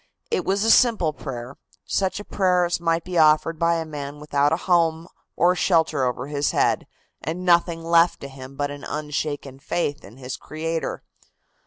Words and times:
It 0.31 0.45
was 0.45 0.63
a 0.63 0.71
simple 0.71 1.13
prayer, 1.13 1.57
such 1.85 2.19
a 2.19 2.23
prayer 2.25 2.65
as 2.65 2.79
might 2.79 3.03
be 3.03 3.19
offered 3.19 3.59
by 3.59 3.75
a 3.75 3.85
man 3.85 4.19
without 4.19 4.51
a 4.51 4.57
home 4.65 5.07
or 5.35 5.51
a 5.51 5.55
shelter 5.55 6.05
over 6.05 6.25
his 6.25 6.49
head 6.49 6.87
and 7.23 7.45
nothing 7.45 7.83
left 7.83 8.19
to 8.21 8.27
him 8.27 8.55
but 8.55 8.71
an 8.71 8.83
unshaken 8.83 9.59
faith 9.59 10.03
in 10.03 10.17
his 10.17 10.37
Creator. 10.37 11.03